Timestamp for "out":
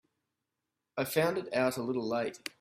1.53-1.77